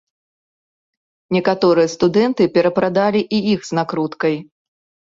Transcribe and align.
Некаторыя 1.37 1.93
студэнты 1.95 2.43
перапрадалі 2.57 3.21
і 3.39 3.47
іх 3.57 3.71
з 3.71 3.83
накруткай. 3.83 4.35